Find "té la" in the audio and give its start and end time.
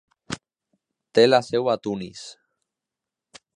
1.19-1.41